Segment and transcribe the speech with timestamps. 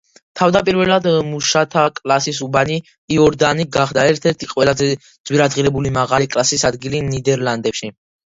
[0.39, 2.77] თავდაპირველად მუშათა კლასის უბანი,
[3.17, 7.93] იორდანი, გახდა ერთ-ერთი ყველაზე ძვირადღირებული, მაღალი კლასის ადგილი ნიდერლანდებში.